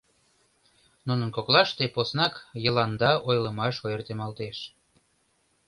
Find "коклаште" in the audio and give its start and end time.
1.35-1.83